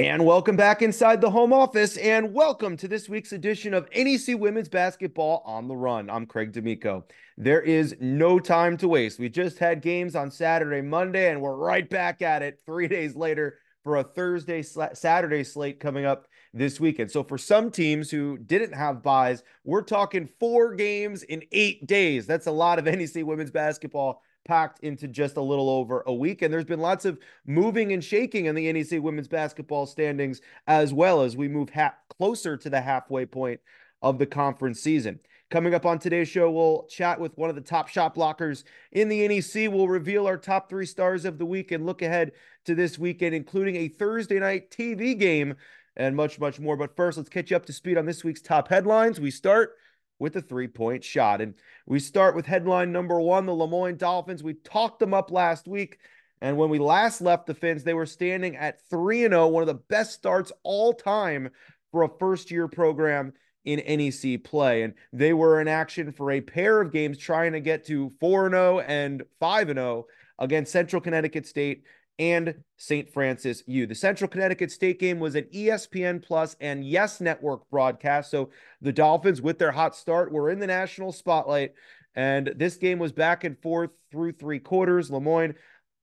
[0.00, 4.34] And welcome back inside the home office, and welcome to this week's edition of NEC
[4.40, 6.08] Women's Basketball on the Run.
[6.08, 7.04] I'm Craig D'Amico.
[7.36, 9.18] There is no time to waste.
[9.18, 13.14] We just had games on Saturday, Monday, and we're right back at it three days
[13.14, 17.10] later for a Thursday, Saturday slate coming up this weekend.
[17.10, 22.26] So for some teams who didn't have buys, we're talking four games in eight days.
[22.26, 26.42] That's a lot of NEC women's basketball packed into just a little over a week.
[26.42, 30.92] And there's been lots of moving and shaking in the NEC women's basketball standings as
[30.92, 33.60] well as we move ha- closer to the halfway point
[34.02, 35.20] of the conference season.
[35.50, 38.62] Coming up on today's show, we'll chat with one of the top shot blockers
[38.92, 39.68] in the NEC.
[39.70, 42.32] We'll reveal our top three stars of the week and look ahead
[42.66, 45.56] to this weekend, including a Thursday night TV game
[45.96, 46.76] and much, much more.
[46.76, 49.18] But first, let's catch you up to speed on this week's top headlines.
[49.18, 49.76] We start
[50.20, 51.40] with a three point shot.
[51.40, 51.54] And
[51.86, 54.44] we start with headline number one the Le Moyne Dolphins.
[54.44, 55.98] We talked them up last week.
[56.40, 59.66] And when we last left the Fins, they were standing at 3 0, one of
[59.66, 61.50] the best starts all time
[61.90, 63.32] for a first year program
[63.64, 64.82] in NEC play.
[64.82, 68.50] And they were in action for a pair of games trying to get to 4
[68.50, 70.06] 0 and 5 0
[70.38, 71.84] against Central Connecticut State
[72.20, 73.10] and St.
[73.10, 73.86] Francis U.
[73.86, 78.30] The Central Connecticut State game was an ESPN Plus and Yes Network broadcast.
[78.30, 78.50] So
[78.82, 81.72] the Dolphins, with their hot start, were in the national spotlight.
[82.14, 85.10] And this game was back and forth through three quarters.
[85.10, 85.54] Le Moyne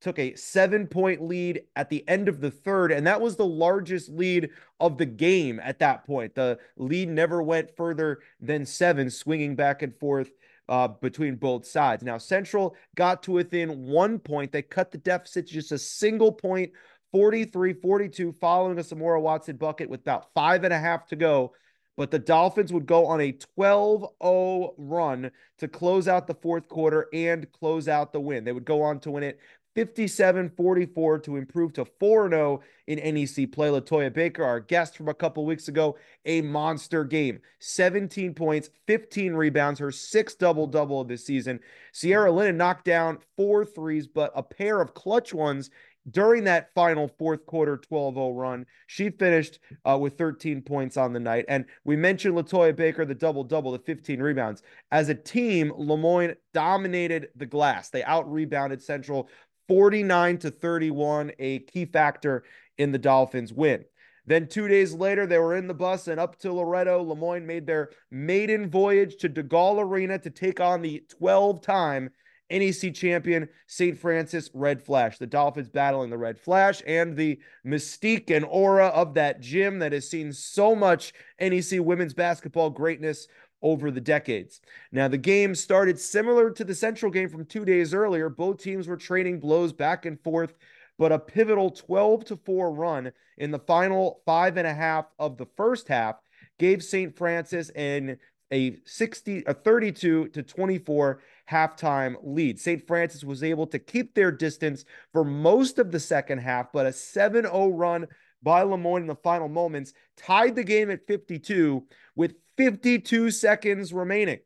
[0.02, 3.46] took a seven point lead at the end of the third, and that was the
[3.46, 6.34] largest lead of the game at that point.
[6.34, 10.32] The lead never went further than seven, swinging back and forth
[10.70, 12.04] uh, between both sides.
[12.04, 14.52] Now, Central got to within one point.
[14.52, 16.72] They cut the deficit to just a single point,
[17.12, 21.54] 43 42, following a Samora Watson bucket with about five and a half to go.
[21.96, 26.68] But the Dolphins would go on a 12 0 run to close out the fourth
[26.68, 28.44] quarter and close out the win.
[28.44, 29.40] They would go on to win it
[29.78, 33.70] 57 44 to improve to 4 0 in NEC play.
[33.70, 39.34] Latoya Baker, our guest from a couple weeks ago, a monster game 17 points, 15
[39.36, 41.60] rebounds, her sixth double double of the season.
[41.92, 45.70] Sierra Lennon knocked down four threes, but a pair of clutch ones
[46.10, 48.66] during that final fourth quarter 12 0 run.
[48.88, 51.46] She finished uh, with 13 points on the night.
[51.48, 54.64] And we mentioned Latoya Baker, the double double, the 15 rebounds.
[54.92, 57.90] As a team, Le Moyne dominated the glass.
[57.90, 59.30] They out rebounded Central
[59.68, 62.44] 49 to 31, a key factor
[62.78, 63.86] in the Dolphins' win.
[64.26, 67.02] Then two days later, they were in the bus and up to Loretto.
[67.02, 72.10] Le Moyne made their maiden voyage to DeGol Arena to take on the 12 time
[72.50, 73.98] NEC champion St.
[73.98, 75.18] Francis Red Flash.
[75.18, 79.92] The Dolphins battling the Red Flash and the mystique and aura of that gym that
[79.92, 83.28] has seen so much NEC women's basketball greatness
[83.62, 84.62] over the decades.
[84.92, 88.30] Now, the game started similar to the Central game from two days earlier.
[88.30, 90.54] Both teams were trading blows back and forth,
[90.98, 95.38] but a pivotal 12 to 4 run in the final five and a half of
[95.38, 96.16] the first half
[96.60, 97.16] gave St.
[97.16, 98.18] Francis an
[98.52, 102.60] a 60 a 32 to 24 halftime lead.
[102.60, 102.86] St.
[102.88, 106.90] Francis was able to keep their distance for most of the second half, but a
[106.90, 108.08] 7-0 run
[108.42, 111.86] by Le Moyne in the final moments tied the game at 52
[112.16, 114.40] with 52 seconds remaining.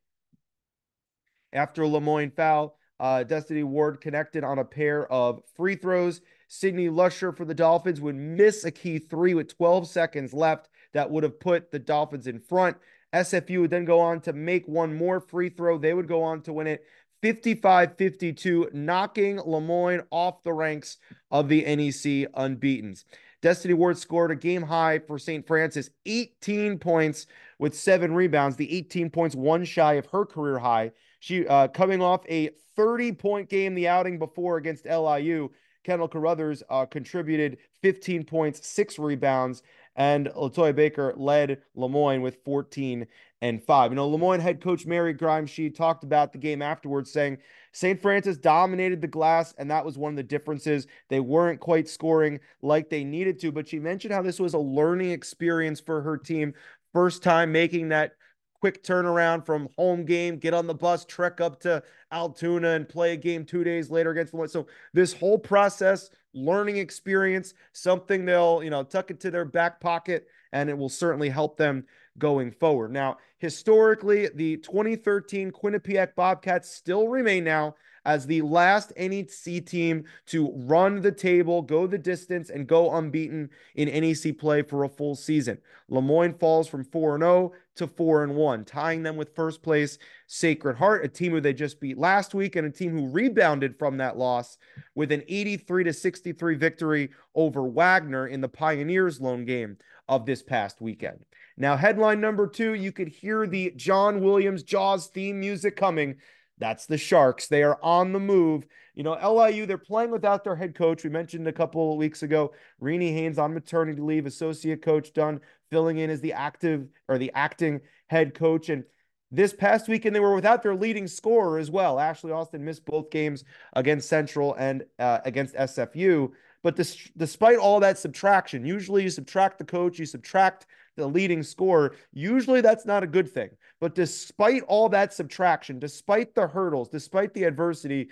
[1.54, 6.22] After Le Moyne foul, uh, Destiny Ward connected on a pair of free throws.
[6.48, 11.10] Sydney Lusher for the Dolphins would miss a key three with 12 seconds left that
[11.10, 12.78] would have put the Dolphins in front.
[13.14, 15.78] SFU would then go on to make one more free throw.
[15.78, 16.86] They would go on to win it
[17.22, 20.98] 55 52, knocking Le Moyne off the ranks
[21.30, 23.06] of the NEC unbeatens.
[23.41, 25.46] Destiny Ward scored a game high for St.
[25.46, 27.25] Francis, 18 points
[27.57, 30.91] with seven rebounds, the 18 points, one shy of her career high.
[31.19, 35.50] She uh, coming off a 30 point game the outing before against LIU.
[35.84, 39.63] Kendall Carruthers uh, contributed 15 points, six rebounds,
[39.96, 43.07] and Latoya Baker led Le Moyne with 14
[43.41, 43.91] and 5.
[43.91, 47.40] You know, Le Moyne head coach Mary Grimes, she talked about the game afterwards, saying
[47.74, 48.02] St.
[48.02, 50.88] Francis dominated the glass, and that was one of the differences.
[51.09, 54.59] They weren't quite scoring like they needed to, but she mentioned how this was a
[54.59, 56.54] learning experience for her team.
[56.94, 58.13] First time making that
[58.60, 61.81] quick turnaround from home game, get on the bus, trek up to
[62.12, 64.48] Altoona and play a game two days later against the one.
[64.48, 70.27] So this whole process, learning experience, something they'll, you know, tuck into their back pocket,
[70.54, 71.86] and it will certainly help them
[72.18, 72.92] going forward.
[72.92, 77.75] Now, historically, the 2013 Quinnipiac Bobcats still remain now
[78.06, 83.50] as the last NEC team to run the table, go the distance, and go unbeaten
[83.75, 85.58] in NEC play for a full season.
[85.88, 89.98] Le Moyne falls from 4 0 to 4 and 1, tying them with first place
[90.28, 93.78] Sacred Heart, a team who they just beat last week and a team who rebounded
[93.78, 94.57] from that loss
[94.96, 99.78] with an 83 to 63 victory over Wagner in the Pioneers lone game
[100.10, 101.19] of this past weekend.
[101.57, 106.18] Now, headline number 2, you could hear the John Williams Jaws theme music coming.
[106.57, 107.48] That's the Sharks.
[107.48, 108.65] They are on the move.
[108.94, 111.03] You know, LIU, they're playing without their head coach.
[111.03, 115.39] We mentioned a couple of weeks ago, Renee Haynes on maternity leave, associate coach Dunn
[115.69, 118.69] filling in as the active or the acting head coach.
[118.69, 118.83] And
[119.31, 122.00] this past weekend, they were without their leading scorer as well.
[122.00, 123.44] Ashley Austin missed both games
[123.74, 126.31] against Central and uh, against SFU.
[126.63, 130.68] But this, despite all that subtraction, usually you subtract the coach, you subtract
[130.98, 131.96] the leading scorer.
[132.14, 133.50] Usually that's not a good thing.
[133.80, 138.10] But despite all that subtraction, despite the hurdles, despite the adversity,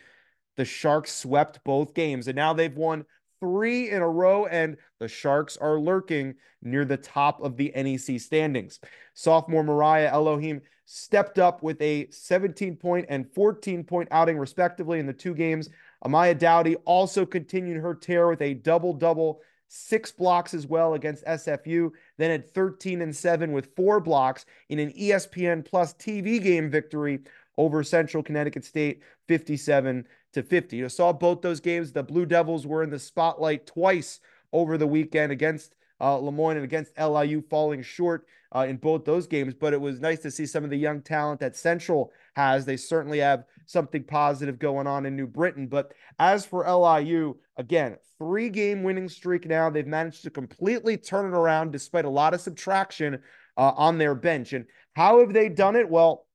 [0.57, 2.27] the Sharks swept both games.
[2.27, 3.05] And now they've won
[3.39, 8.19] three in a row, and the Sharks are lurking near the top of the NEC
[8.19, 8.79] standings.
[9.13, 15.05] Sophomore Mariah Elohim stepped up with a 17 point and 14 point outing, respectively, in
[15.05, 15.69] the two games.
[16.03, 21.23] Amaya Dowdy also continued her tear with a double double, six blocks as well against
[21.25, 26.69] SFU, then at 13 and 7 with four blocks in an ESPN Plus TV game
[26.69, 27.19] victory
[27.57, 30.75] over Central Connecticut State, 57 to 50.
[30.75, 31.91] You saw both those games.
[31.91, 34.19] The Blue Devils were in the spotlight twice
[34.51, 38.25] over the weekend against uh, Le Moyne and against LIU, falling short
[38.55, 39.53] uh, in both those games.
[39.53, 42.65] But it was nice to see some of the young talent that Central has.
[42.65, 45.67] They certainly have something positive going on in New Britain.
[45.67, 49.69] But as for LIU, again, three game winning streak now.
[49.69, 53.21] They've managed to completely turn it around despite a lot of subtraction
[53.57, 54.53] uh, on their bench.
[54.53, 55.89] And how have they done it?
[55.89, 56.25] Well,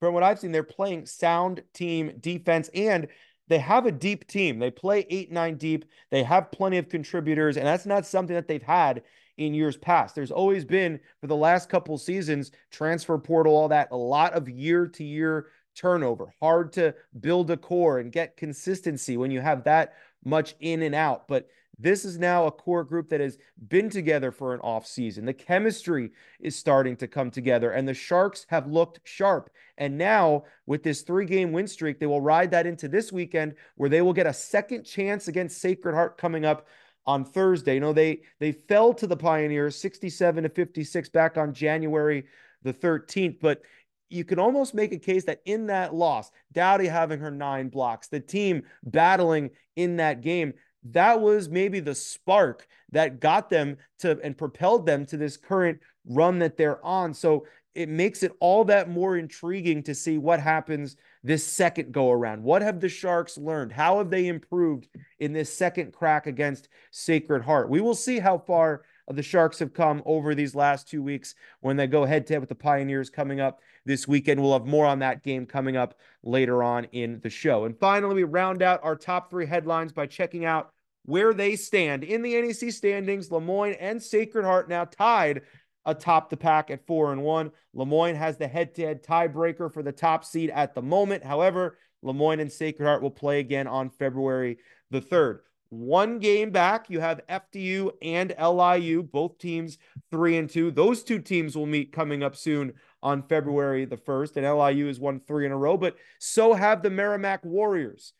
[0.00, 3.08] from what I've seen, they're playing sound team defense and
[3.48, 4.58] they have a deep team.
[4.58, 5.84] They play eight, nine deep.
[6.10, 9.02] They have plenty of contributors, and that's not something that they've had
[9.36, 10.14] in years past.
[10.14, 14.48] There's always been, for the last couple seasons, transfer portal, all that, a lot of
[14.48, 16.32] year to year turnover.
[16.40, 19.94] Hard to build a core and get consistency when you have that
[20.26, 21.28] much in and out.
[21.28, 23.38] But this is now a core group that has
[23.68, 25.26] been together for an off season.
[25.26, 29.50] The chemistry is starting to come together, and the Sharks have looked sharp.
[29.76, 33.54] And now, with this three game win streak, they will ride that into this weekend
[33.76, 36.66] where they will get a second chance against Sacred Heart coming up
[37.06, 37.74] on Thursday.
[37.74, 42.24] You know, they they fell to the Pioneers 67 to 56 back on January
[42.62, 43.62] the 13th, but
[44.08, 48.08] you can almost make a case that in that loss, Dowdy having her nine blocks,
[48.08, 50.54] the team battling in that game,
[50.92, 55.80] that was maybe the spark that got them to and propelled them to this current
[56.08, 57.12] run that they're on.
[57.12, 62.10] So it makes it all that more intriguing to see what happens this second go
[62.10, 62.42] around.
[62.42, 63.72] What have the Sharks learned?
[63.72, 64.88] How have they improved
[65.18, 67.68] in this second crack against Sacred Heart?
[67.68, 71.76] We will see how far the Sharks have come over these last two weeks when
[71.76, 74.42] they go head to head with the Pioneers coming up this weekend.
[74.42, 77.64] We'll have more on that game coming up later on in the show.
[77.64, 80.72] And finally, we round out our top three headlines by checking out
[81.04, 83.30] where they stand in the NEC standings.
[83.30, 85.42] Le Moyne and Sacred Heart now tied
[85.86, 87.52] atop the pack at four and one.
[87.72, 91.24] Le Moyne has the head-to-head tiebreaker for the top seed at the moment.
[91.24, 94.58] However, Le Moyne and Sacred Heart will play again on February
[94.90, 95.40] the third.
[95.68, 99.78] One game back, you have FDU and LIU, both teams
[100.10, 100.70] three and two.
[100.70, 104.98] Those two teams will meet coming up soon on February the 1st, and LIU has
[104.98, 108.12] won three in a row, but so have the Merrimack Warriors.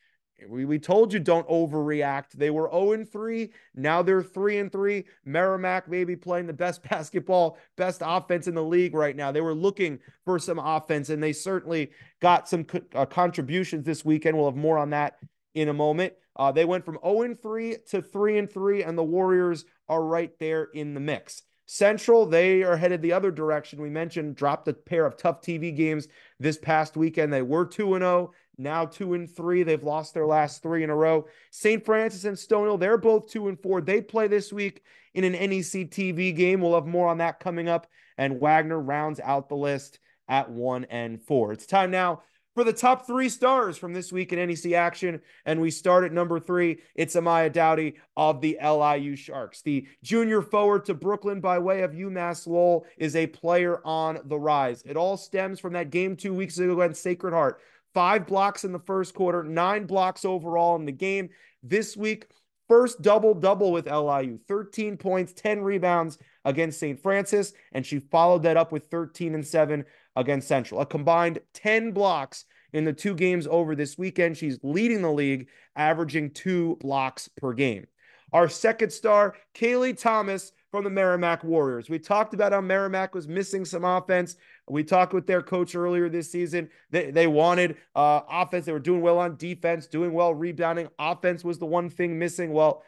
[0.48, 2.32] We, we told you don't overreact.
[2.32, 3.50] They were 0 and 3.
[3.74, 5.04] Now they're 3 and 3.
[5.24, 9.32] Merrimack maybe playing the best basketball, best offense in the league right now.
[9.32, 11.90] They were looking for some offense, and they certainly
[12.20, 14.36] got some co- uh, contributions this weekend.
[14.36, 15.16] We'll have more on that
[15.54, 16.12] in a moment.
[16.36, 20.02] Uh, they went from 0 and 3 to 3 and 3, and the Warriors are
[20.02, 21.42] right there in the mix.
[21.66, 23.82] Central, they are headed the other direction.
[23.82, 26.06] We mentioned dropped a pair of tough TV games
[26.38, 27.32] this past weekend.
[27.32, 29.64] They were 2 and 0, now 2 and 3.
[29.64, 31.26] They've lost their last 3 in a row.
[31.50, 31.84] St.
[31.84, 33.80] Francis and Stonehill, they're both 2 and 4.
[33.80, 34.82] They play this week
[35.14, 36.60] in an NEC TV game.
[36.60, 40.84] We'll have more on that coming up and Wagner rounds out the list at 1
[40.84, 41.52] and 4.
[41.52, 42.22] It's time now
[42.56, 45.20] for the top three stars from this week in NEC action.
[45.44, 46.78] And we start at number three.
[46.94, 49.60] It's Amaya Dowdy of the LIU Sharks.
[49.60, 54.38] The junior forward to Brooklyn by way of UMass Lowell is a player on the
[54.38, 54.82] rise.
[54.86, 57.60] It all stems from that game two weeks ago against Sacred Heart.
[57.92, 61.28] Five blocks in the first quarter, nine blocks overall in the game.
[61.62, 62.26] This week,
[62.68, 67.02] first double double with LIU 13 points, 10 rebounds against St.
[67.02, 67.52] Francis.
[67.72, 69.84] And she followed that up with 13 and 7
[70.16, 70.80] against Central.
[70.80, 74.36] A combined 10 blocks in the two games over this weekend.
[74.36, 77.86] She's leading the league, averaging two blocks per game.
[78.32, 81.88] Our second star, Kaylee Thomas from the Merrimack Warriors.
[81.88, 84.36] We talked about how Merrimack was missing some offense.
[84.68, 86.68] We talked with their coach earlier this season.
[86.90, 88.66] They, they wanted uh, offense.
[88.66, 90.88] They were doing well on defense, doing well rebounding.
[90.98, 92.52] Offense was the one thing missing.
[92.52, 92.82] Well,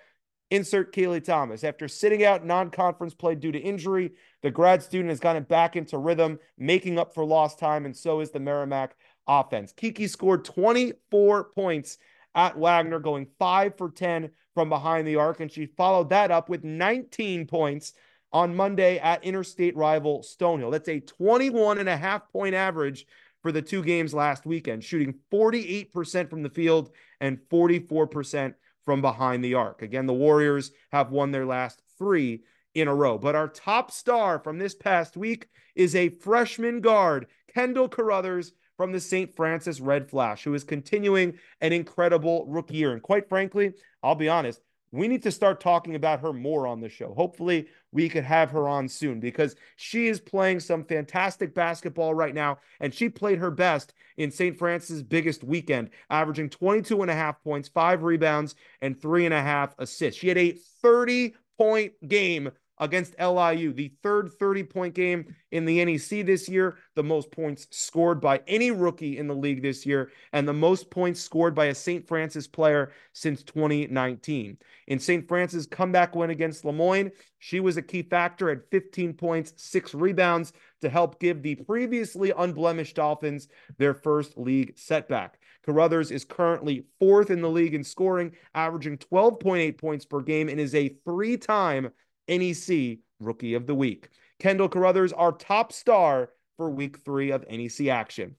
[0.50, 1.64] insert Kaylee Thomas.
[1.64, 4.12] After sitting out non conference play due to injury,
[4.43, 8.21] the grad student has gotten back into rhythm, making up for lost time, and so
[8.21, 9.73] is the Merrimack offense.
[9.73, 11.99] Kiki scored 24 points
[12.35, 16.49] at Wagner, going five for 10 from behind the arc, and she followed that up
[16.49, 17.93] with 19 points
[18.33, 20.71] on Monday at interstate rival Stonehill.
[20.71, 23.07] That's a 21 and a half point average
[23.43, 26.90] for the two games last weekend, shooting 48% from the field
[27.21, 28.55] and 44%
[28.88, 29.83] from behind the arc.
[29.83, 32.40] Again, the Warriors have won their last three
[32.75, 33.18] in a row.
[33.18, 38.92] But our top star from this past week is a freshman guard, Kendall Carruthers from
[38.92, 39.37] the St.
[39.37, 42.95] Francis Red Flash, who is continuing an incredible rookie year.
[42.95, 46.80] And quite frankly, I'll be honest, we need to start talking about her more on
[46.80, 47.12] the show.
[47.14, 52.35] Hopefully, we could have her on soon because she is playing some fantastic basketball right
[52.35, 52.59] now.
[52.80, 54.59] And she played her best in St.
[54.59, 59.42] Francis' biggest weekend, averaging 22 and a half points, five rebounds, and three and a
[59.42, 60.21] half assists.
[60.21, 65.85] She had a 30 point game against LIU, the third 30 point game in the
[65.85, 70.11] NEC this year, the most points scored by any rookie in the league this year,
[70.32, 72.06] and the most points scored by a St.
[72.06, 74.58] Francis player since 2019.
[74.87, 75.26] In St.
[75.26, 79.94] Francis' comeback win against Le Moyne, she was a key factor at 15 points, six
[79.94, 85.38] rebounds to help give the previously unblemished Dolphins their first league setback.
[85.64, 90.58] Carruthers is currently fourth in the league in scoring, averaging 12.8 points per game, and
[90.58, 91.90] is a three time
[92.28, 94.08] NEC Rookie of the Week.
[94.38, 98.37] Kendall Carruthers, our top star for week three of NEC action.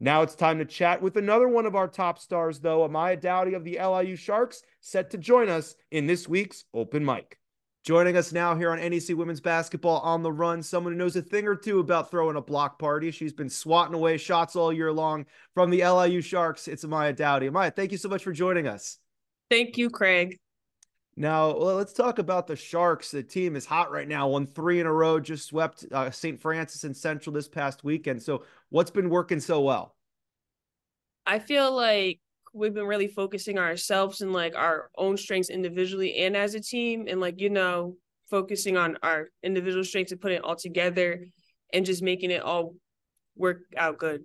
[0.00, 3.54] Now it's time to chat with another one of our top stars, though, Amaya Dowdy
[3.54, 7.38] of the LIU Sharks, set to join us in this week's open mic.
[7.84, 11.22] Joining us now here on NEC Women's Basketball on the Run, someone who knows a
[11.22, 13.10] thing or two about throwing a block party.
[13.10, 16.68] She's been swatting away shots all year long from the LIU Sharks.
[16.68, 17.48] It's Amaya Dowdy.
[17.48, 18.98] Amaya, thank you so much for joining us.
[19.50, 20.38] Thank you, Craig.
[21.16, 23.10] Now, well, let's talk about the Sharks.
[23.10, 26.40] The team is hot right now, won three in a row, just swept uh, St.
[26.40, 28.22] Francis and Central this past weekend.
[28.22, 29.94] So, what's been working so well?
[31.26, 32.20] I feel like
[32.54, 36.60] we've been really focusing on ourselves and like our own strengths individually and as a
[36.60, 37.96] team, and like, you know,
[38.30, 41.26] focusing on our individual strengths and putting it all together
[41.74, 42.74] and just making it all
[43.36, 44.24] work out good.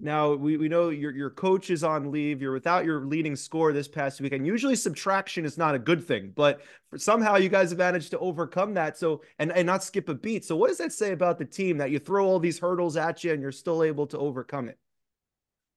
[0.00, 2.40] Now we, we know your your coach is on leave.
[2.40, 4.46] You're without your leading score this past weekend.
[4.46, 6.60] Usually subtraction is not a good thing, but
[6.96, 8.96] somehow you guys have managed to overcome that.
[8.96, 10.44] So and and not skip a beat.
[10.44, 13.22] So what does that say about the team that you throw all these hurdles at
[13.22, 14.78] you and you're still able to overcome it?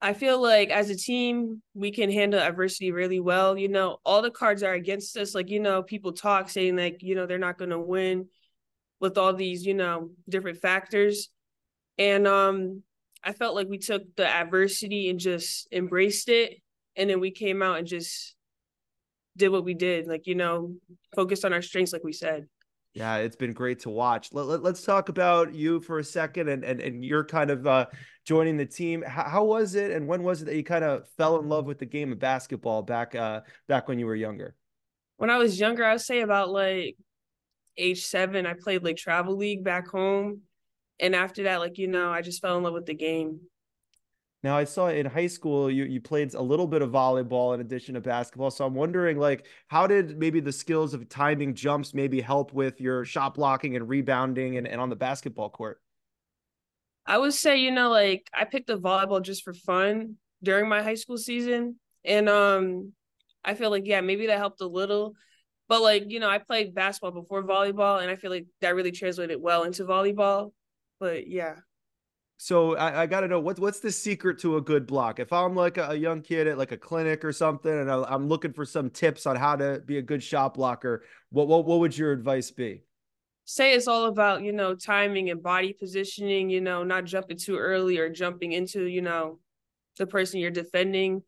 [0.02, 3.58] I feel like as a team, we can handle adversity really well.
[3.58, 5.34] You know, all the cards are against us.
[5.34, 8.28] Like, you know, people talk saying like, you know, they're not going to win
[9.00, 11.30] with all these, you know, different factors.
[11.98, 12.84] And um
[13.24, 16.56] I felt like we took the adversity and just embraced it.
[16.96, 18.36] And then we came out and just
[19.38, 20.76] did what we did, like, you know,
[21.16, 22.48] focused on our strengths, like we said.
[22.94, 24.30] Yeah, it's been great to watch.
[24.32, 27.66] Let, let, us talk about you for a second and and, and you're kind of
[27.66, 27.88] uh,
[28.24, 29.02] joining the team.
[29.02, 31.66] How, how, was it and when was it that you kind of fell in love
[31.66, 34.54] with the game of basketball back uh, back when you were younger?
[35.18, 36.96] When I was younger, I would say about like
[37.80, 40.42] age seven, I played like travel league back home
[41.00, 43.42] and after that, like you know, I just fell in love with the game.
[44.44, 47.62] Now I saw in high school you you played a little bit of volleyball in
[47.62, 48.52] addition to basketball.
[48.52, 52.82] So I'm wondering like how did maybe the skills of timing jumps maybe help with
[52.82, 55.82] your shot blocking and rebounding and, and on the basketball court?
[57.06, 60.84] I would say, you know, like I picked the volleyball just for fun during my
[60.84, 61.80] high school season.
[62.04, 62.92] And um
[63.46, 65.14] I feel like yeah, maybe that helped a little.
[65.70, 68.92] But like, you know, I played basketball before volleyball and I feel like that really
[68.92, 70.52] translated well into volleyball
[71.04, 71.56] but yeah.
[72.38, 75.20] So I, I got to know what's what's the secret to a good block.
[75.20, 78.14] If I'm like a, a young kid at like a clinic or something, and I,
[78.14, 81.66] am looking for some tips on how to be a good shot blocker, what what
[81.66, 82.84] what would your advice be?
[83.44, 86.50] Say it's all about you know timing and body positioning.
[86.50, 89.40] You know, not jumping too early or jumping into you know
[89.98, 91.22] the person you're defending.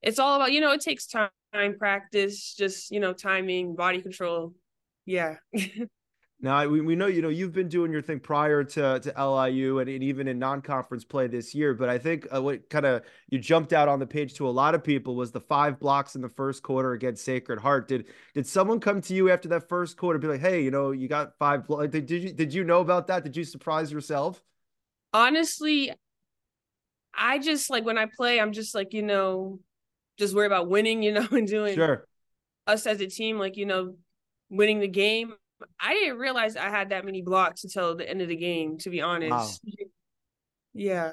[0.00, 1.30] It's all about you know it takes time
[1.76, 4.54] practice, just you know timing, body control.
[5.06, 5.38] Yeah.
[6.40, 9.80] Now we, we know you know you've been doing your thing prior to to LIU
[9.80, 13.02] and, and even in non-conference play this year, but I think uh, what kind of
[13.28, 16.14] you jumped out on the page to a lot of people was the five blocks
[16.14, 17.88] in the first quarter against Sacred Heart.
[17.88, 20.92] Did did someone come to you after that first quarter be like, hey, you know,
[20.92, 21.66] you got five?
[21.66, 23.24] Did, did you did you know about that?
[23.24, 24.40] Did you surprise yourself?
[25.12, 25.92] Honestly,
[27.14, 29.58] I just like when I play, I'm just like, you know,
[30.18, 32.06] just worry about winning, you know, and doing sure.
[32.66, 33.96] us as a team, like, you know,
[34.50, 35.34] winning the game.
[35.80, 38.90] I didn't realize I had that many blocks until the end of the game, to
[38.90, 39.60] be honest.
[39.64, 39.86] Wow.
[40.74, 41.12] Yeah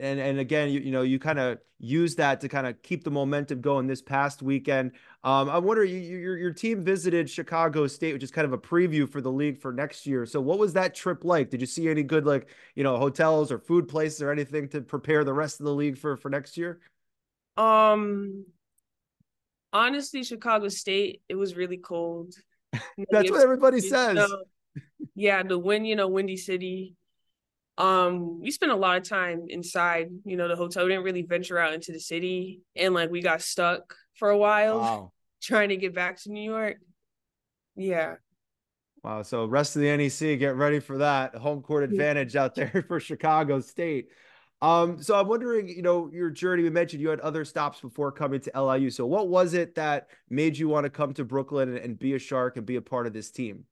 [0.00, 3.04] and and again, you you know you kind of use that to kind of keep
[3.04, 4.92] the momentum going this past weekend.
[5.24, 8.58] Um, I wonder, you, your your team visited Chicago State, which is kind of a
[8.58, 10.26] preview for the league for next year.
[10.26, 11.50] So, what was that trip like?
[11.50, 14.80] Did you see any good like you know hotels or food places or anything to
[14.80, 16.80] prepare the rest of the league for for next year?
[17.56, 18.46] Um,
[19.72, 22.34] honestly, Chicago State, it was really cold.
[23.10, 24.14] That's what everybody says.
[24.14, 24.44] Know,
[25.14, 26.94] yeah, the wind, you know, windy city.
[27.76, 30.84] Um, we spent a lot of time inside, you know, the hotel.
[30.84, 34.36] We didn't really venture out into the city and like we got stuck for a
[34.36, 35.12] while wow.
[35.42, 36.78] trying to get back to New York.
[37.76, 38.16] Yeah.
[39.04, 39.22] Wow.
[39.22, 42.98] So rest of the NEC, get ready for that home court advantage out there for
[42.98, 44.08] Chicago State.
[44.60, 48.10] Um, so I'm wondering, you know, your journey, we mentioned you had other stops before
[48.10, 48.90] coming to LIU.
[48.90, 52.14] So what was it that made you want to come to Brooklyn and, and be
[52.14, 53.64] a shark and be a part of this team?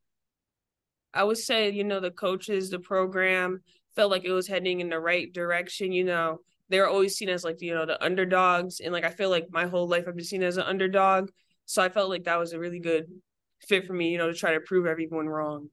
[1.13, 3.63] I would say, you know, the coaches, the program,
[3.97, 5.91] felt like it was heading in the right direction.
[5.91, 8.81] You know, they were always seen as like, you know, the underdogs.
[8.81, 11.31] And like, I feel like my whole life I've been seen as an underdog.
[11.65, 13.07] So I felt like that was a really good
[13.67, 15.69] fit for me, you know, to try to prove everyone wrong.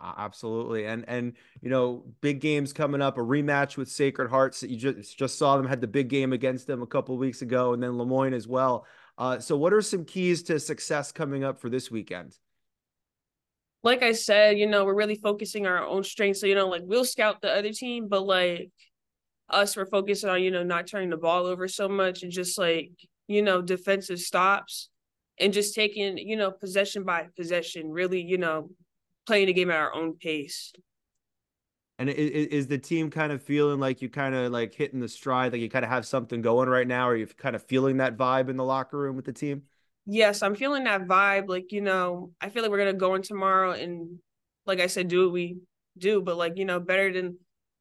[0.00, 0.86] Absolutely.
[0.86, 4.76] And, and, you know, big games coming up, a rematch with Sacred Hearts that you
[4.76, 7.82] just, just saw them had the big game against them a couple weeks ago and
[7.82, 8.86] then Le Moyne as well.
[9.18, 12.36] Uh, so what are some keys to success coming up for this weekend?
[13.86, 16.40] like I said, you know, we're really focusing our own strengths.
[16.40, 18.68] So, you know, like we'll scout the other team, but like
[19.48, 22.58] us, we're focusing on, you know, not turning the ball over so much and just
[22.58, 22.90] like,
[23.28, 24.90] you know, defensive stops
[25.38, 28.70] and just taking, you know, possession by possession, really, you know,
[29.26, 30.72] playing the game at our own pace.
[31.98, 35.08] And is, is the team kind of feeling like you kind of like hitting the
[35.08, 37.08] stride, like you kind of have something going right now?
[37.08, 39.62] Are you kind of feeling that vibe in the locker room with the team?
[40.06, 41.48] yes, I'm feeling that vibe.
[41.48, 44.18] Like, you know, I feel like we're gonna go in tomorrow and
[44.64, 45.58] like I said, do what we
[45.98, 47.38] do, but like, you know, better than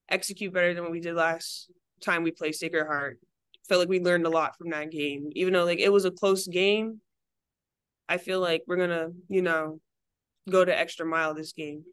[0.10, 1.72] execute better than what we did last
[2.02, 3.20] time we played Sacred Heart.
[3.68, 5.30] Felt like we learned a lot from that game.
[5.34, 7.00] Even though like it was a close game,
[8.10, 9.80] I feel like we're gonna, you know,
[10.50, 11.84] go to extra mile this game.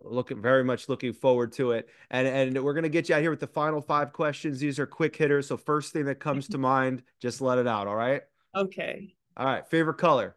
[0.00, 1.88] Looking very much looking forward to it.
[2.10, 4.60] And and we're gonna get you out here with the final five questions.
[4.60, 5.48] These are quick hitters.
[5.48, 7.86] So first thing that comes to mind, just let it out.
[7.86, 8.22] All right.
[8.54, 9.14] Okay.
[9.36, 9.66] All right.
[9.68, 10.36] Favorite color?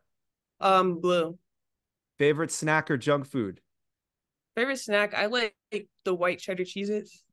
[0.59, 1.37] Um, blue.
[2.17, 3.61] Favorite snack or junk food?
[4.55, 5.13] Favorite snack?
[5.13, 5.55] I like
[6.05, 7.23] the white cheddar cheeses.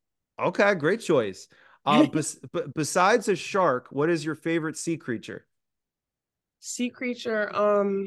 [0.40, 1.48] Okay, great choice.
[1.84, 2.40] Um, bes-
[2.74, 5.46] besides a shark, what is your favorite sea creature?
[6.60, 7.54] Sea creature?
[7.54, 8.06] Um,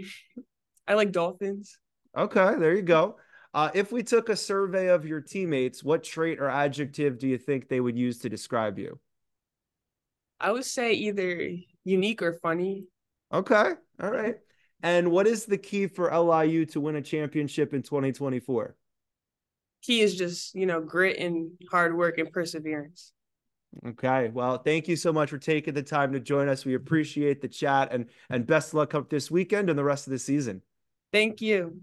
[0.87, 1.77] I like dolphins.
[2.17, 3.17] Okay, there you go.
[3.53, 7.37] Uh, if we took a survey of your teammates, what trait or adjective do you
[7.37, 8.99] think they would use to describe you?
[10.39, 11.49] I would say either
[11.83, 12.85] unique or funny.
[13.31, 13.73] Okay.
[14.01, 14.35] All right.
[14.83, 18.75] And what is the key for LIU to win a championship in 2024?
[19.83, 23.11] Key is just, you know, grit and hard work and perseverance.
[23.85, 24.29] Okay.
[24.33, 26.65] Well, thank you so much for taking the time to join us.
[26.65, 30.11] We appreciate the chat and and best luck up this weekend and the rest of
[30.11, 30.61] the season.
[31.11, 31.81] Thank you.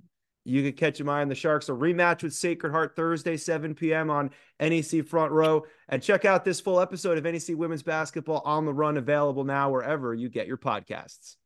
[0.49, 1.69] You can catch them eye on the Sharks.
[1.69, 4.09] A rematch with Sacred Heart Thursday, 7 p.m.
[4.09, 5.65] on NEC Front Row.
[5.89, 9.71] And check out this full episode of NEC Women's Basketball on the Run, available now
[9.71, 11.37] wherever you get your podcasts.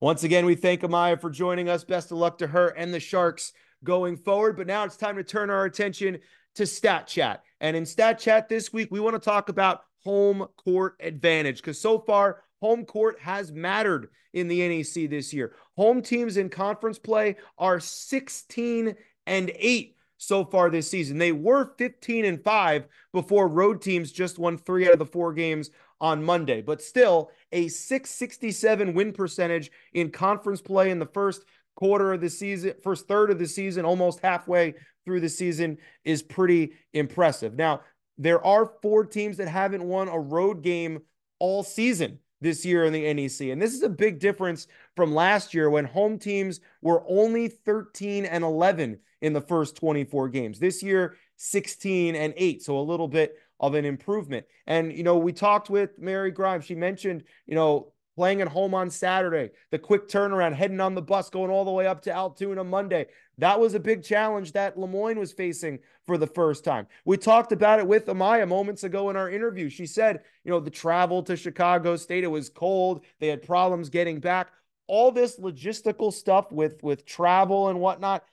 [0.00, 1.84] Once again, we thank Amaya for joining us.
[1.84, 3.52] Best of luck to her and the Sharks
[3.84, 4.56] going forward.
[4.56, 6.18] But now it's time to turn our attention
[6.56, 7.42] to Stat Chat.
[7.60, 11.80] And in Stat Chat this week, we want to talk about home court advantage because
[11.80, 15.54] so far, home court has mattered in the NEC this year.
[15.76, 18.94] Home teams in conference play are 16
[19.26, 21.18] and 8 so far this season.
[21.18, 25.32] They were 15 and 5 before road teams just won 3 out of the 4
[25.32, 31.44] games on Monday, but still a 667 win percentage in conference play in the first
[31.74, 36.22] quarter of the season, first third of the season, almost halfway through the season is
[36.22, 37.54] pretty impressive.
[37.54, 37.80] Now,
[38.18, 41.00] there are four teams that haven't won a road game
[41.38, 43.48] all season this year in the NEC.
[43.48, 48.24] And this is a big difference from last year when home teams were only 13
[48.24, 50.58] and 11 in the first 24 games.
[50.58, 52.62] This year, 16 and 8.
[52.62, 54.46] So a little bit of an improvement.
[54.66, 56.64] And, you know, we talked with Mary Grimes.
[56.64, 61.02] She mentioned, you know, playing at home on Saturday, the quick turnaround, heading on the
[61.02, 63.06] bus, going all the way up to Altoona Monday.
[63.38, 66.88] That was a big challenge that Le Moyne was facing for the first time.
[67.04, 69.68] We talked about it with Amaya moments ago in our interview.
[69.68, 73.04] She said, you know, the travel to Chicago State, it was cold.
[73.20, 74.48] They had problems getting back.
[74.88, 78.24] All this logistical stuff with with travel and whatnot,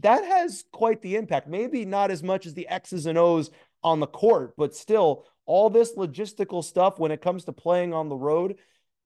[0.00, 1.48] that has quite the impact.
[1.48, 3.50] Maybe not as much as the X's and O's
[3.82, 8.08] on the court, but still all this logistical stuff when it comes to playing on
[8.08, 8.56] the road,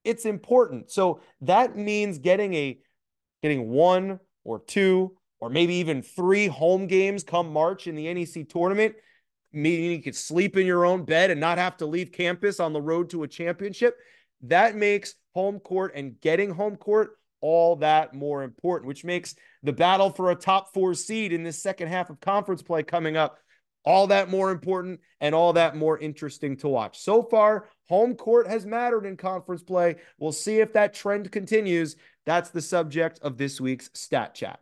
[0.05, 0.91] it's important.
[0.91, 2.79] So that means getting a
[3.43, 8.49] getting one or two or maybe even three home games come March in the NEC
[8.49, 8.95] tournament,
[9.53, 12.73] meaning you could sleep in your own bed and not have to leave campus on
[12.73, 13.97] the road to a championship.
[14.43, 19.73] That makes home court and getting home court all that more important, which makes the
[19.73, 23.39] battle for a top four seed in this second half of conference play coming up
[23.85, 26.99] all that more important and all that more interesting to watch.
[27.01, 29.97] So far, home court has mattered in conference play.
[30.19, 31.97] We'll see if that trend continues.
[32.27, 34.61] That's the subject of this week's Stat Chat.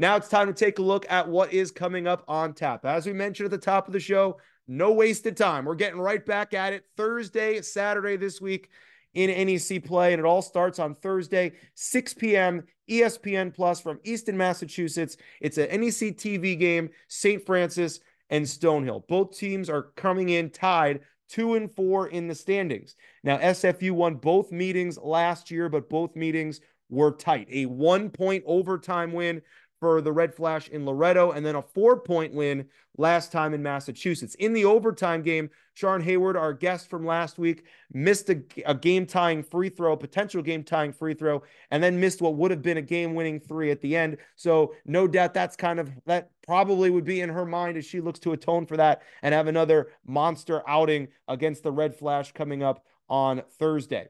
[0.00, 2.86] Now it's time to take a look at what is coming up on tap.
[2.86, 5.66] As we mentioned at the top of the show, no wasted time.
[5.66, 8.70] We're getting right back at it Thursday, Saturday this week
[9.12, 12.62] in NEC play, and it all starts on Thursday, 6 p.m.
[12.88, 15.18] ESPN Plus from Easton, Massachusetts.
[15.38, 17.44] It's an NEC TV game, St.
[17.44, 19.06] Francis and Stonehill.
[19.06, 22.96] Both teams are coming in tied two and four in the standings.
[23.22, 27.48] Now, SFU won both meetings last year, but both meetings were tight.
[27.50, 29.42] A one point overtime win
[29.80, 32.66] for the Red Flash in Loretto, and then a four point win
[32.96, 34.34] last time in Massachusetts.
[34.36, 39.06] In the overtime game, Sean Hayward, our guest from last week, missed a, a game
[39.06, 42.76] tying free throw, potential game tying free throw, and then missed what would have been
[42.76, 44.18] a game winning three at the end.
[44.36, 48.00] So, no doubt that's kind of that probably would be in her mind as she
[48.00, 52.62] looks to atone for that and have another monster outing against the Red Flash coming
[52.62, 54.08] up on Thursday.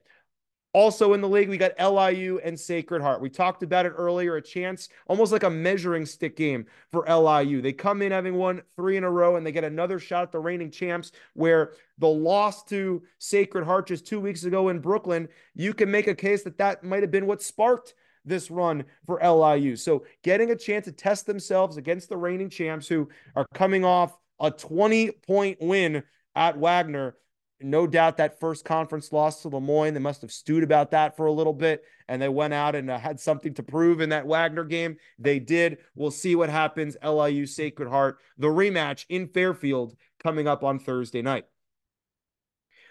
[0.73, 3.21] Also in the league, we got LIU and Sacred Heart.
[3.21, 7.61] We talked about it earlier, a chance, almost like a measuring stick game for LIU.
[7.61, 10.33] They come in having won three in a row and they get another shot at
[10.33, 15.29] the reigning champs where the loss to Sacred Heart just two weeks ago in Brooklyn,
[15.55, 19.19] you can make a case that that might have been what sparked this run for
[19.21, 19.75] LIU.
[19.75, 24.17] So getting a chance to test themselves against the reigning champs who are coming off
[24.39, 26.03] a 20 point win
[26.37, 27.17] at Wagner
[27.61, 31.17] no doubt that first conference loss to Le Moyne, they must have stewed about that
[31.17, 34.09] for a little bit and they went out and uh, had something to prove in
[34.09, 34.97] that Wagner game.
[35.19, 35.79] They did.
[35.95, 36.97] We'll see what happens.
[37.05, 41.45] LIU Sacred Heart, the rematch in Fairfield coming up on Thursday night.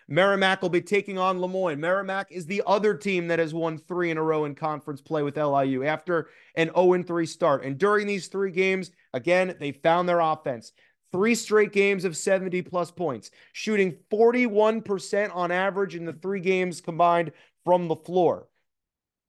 [0.08, 1.82] Merrimack will be taking on Le Moyne.
[1.82, 5.21] Merrimack is the other team that has won three in a row in conference play
[5.21, 7.63] with LIU after an 0 3 start.
[7.63, 10.71] And during these three games, again, they found their offense
[11.12, 16.82] three straight games of 70 plus points, shooting 41% on average in the three games
[16.82, 17.32] combined
[17.65, 18.48] from the floor.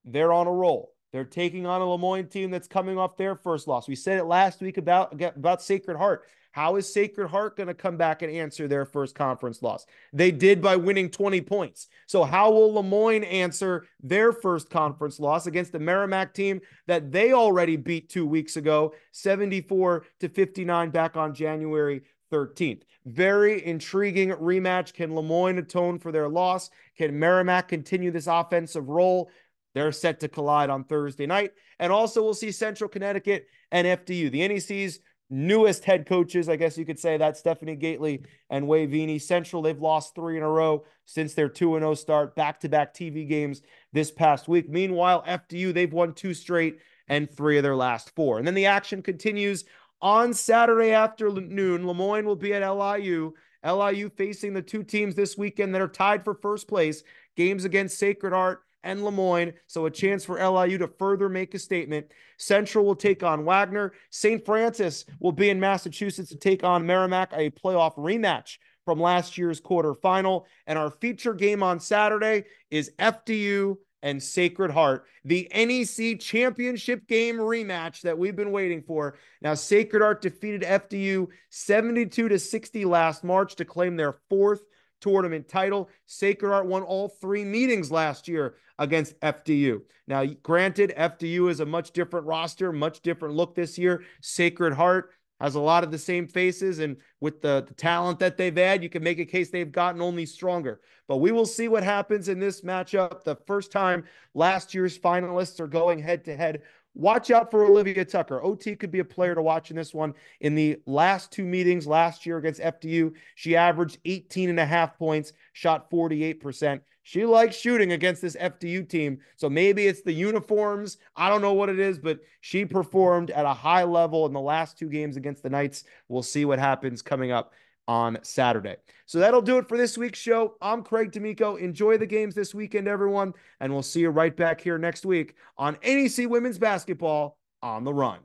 [0.05, 0.95] They're on a roll.
[1.12, 3.88] They're taking on a Le Moyne team that's coming off their first loss.
[3.88, 6.27] We said it last week about, about Sacred Heart.
[6.53, 9.87] How is Sacred Heart going to come back and answer their first conference loss?
[10.13, 11.87] They did by winning 20 points.
[12.07, 17.13] So, how will Le Moyne answer their first conference loss against the Merrimack team that
[17.13, 22.83] they already beat two weeks ago, 74 to 59 back on January 13th.
[23.07, 24.93] Very intriguing rematch.
[24.93, 26.71] Can Le Moyne atone for their loss?
[26.97, 29.31] Can Merrimack continue this offensive role?
[29.75, 31.53] They're set to collide on Thursday night.
[31.79, 34.31] And also, we'll see Central Connecticut and FDU.
[34.31, 38.90] The NEC's newest head coaches, I guess you could say that Stephanie Gaitley and Wade
[38.90, 39.19] Vini.
[39.19, 42.93] Central, they've lost three in a row since their 2 0 start, back to back
[42.93, 43.62] TV games
[43.93, 44.69] this past week.
[44.69, 48.38] Meanwhile, FDU, they've won two straight and three of their last four.
[48.38, 49.64] And then the action continues
[50.03, 51.87] on Saturday afternoon.
[51.87, 53.33] Le Moyne will be at LIU.
[53.64, 57.03] LIU facing the two teams this weekend that are tied for first place.
[57.37, 61.55] Games against Sacred Heart and Le Moyne, So a chance for LIU to further make
[61.55, 62.07] a statement.
[62.38, 63.93] Central will take on Wagner.
[64.11, 64.45] St.
[64.45, 69.61] Francis will be in Massachusetts to take on Merrimack, a playoff rematch from last year's
[69.61, 70.45] quarterfinal.
[70.66, 77.37] And our feature game on Saturday is FDU and Sacred Heart, the NEC championship game
[77.37, 79.16] rematch that we've been waiting for.
[79.43, 84.62] Now, Sacred Heart defeated FDU 72 to 60 last March to claim their fourth
[85.01, 85.88] tournament title.
[86.07, 89.83] Sacred Heart won all three meetings last year against FDU.
[90.09, 94.03] Now, granted, FDU is a much different roster, much different look this year.
[94.23, 98.37] Sacred Heart has a lot of the same faces, and with the, the, talent that
[98.37, 100.81] they've had, you can make a case they've gotten only stronger.
[101.09, 103.23] But we will see what happens in this matchup.
[103.25, 106.62] The first time last year's finalists are going head to head
[106.94, 108.42] Watch out for Olivia Tucker.
[108.42, 110.14] OT could be a player to watch in this one.
[110.40, 114.98] In the last two meetings last year against FDU, she averaged 18 and a half
[114.98, 116.81] points, shot 48%.
[117.03, 119.18] She likes shooting against this FDU team.
[119.37, 120.98] So maybe it's the uniforms.
[121.16, 124.40] I don't know what it is, but she performed at a high level in the
[124.40, 125.85] last two games against the Knights.
[126.09, 127.53] We'll see what happens coming up
[127.90, 128.76] on Saturday.
[129.07, 130.55] So that'll do it for this week's show.
[130.62, 131.57] I'm Craig D'Amico.
[131.57, 133.35] Enjoy the games this weekend, everyone.
[133.59, 137.92] And we'll see you right back here next week on NEC Women's Basketball on the
[137.92, 138.20] Run.